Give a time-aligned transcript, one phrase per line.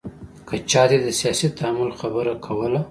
[0.47, 2.79] که چاته دې د سیاسي تحمل خبره کوله.